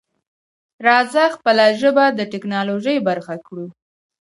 [0.87, 3.67] راځه خپله ژبه د ټکنالوژۍ برخه کړو.